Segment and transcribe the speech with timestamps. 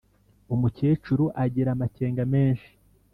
[0.53, 2.71] umukecuru agira amakenga menshi